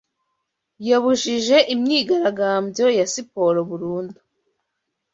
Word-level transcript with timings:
yabujije 0.87 1.57
imyigaragambyo 1.73 2.85
ya 2.97 3.05
siporo 3.13 3.59
burundu 3.69 4.17